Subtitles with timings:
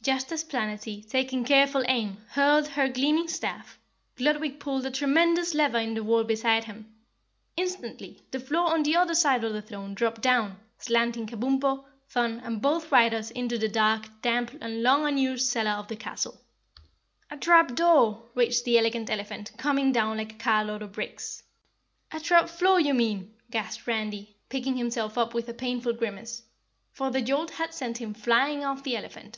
[0.00, 3.78] Just as Planetty, taking careful aim, hurled her gleaming staff,
[4.16, 6.94] Gludwig pulled a tremendous lever in the wall beside him.
[7.58, 12.40] Instantly the floor on the other side of the throne dropped down, slanting Kabumpo, Thun
[12.40, 16.40] and both riders into the dark, damp and long unused cellar of the castle.
[17.30, 21.42] "A trap door," raged the Elegant Elephant, coming down like a carload of bricks.
[22.12, 26.44] "A trap floor, you mean," gasped Randy, picking himself up with a painful grimace,
[26.92, 29.36] for the jolt had sent him flying off the elephant.